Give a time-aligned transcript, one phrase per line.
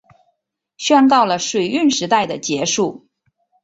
[0.77, 3.05] 宣告了水运时代的结束